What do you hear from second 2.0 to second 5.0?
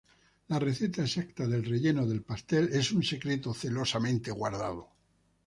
del pastel es un secreto celosamente guardado.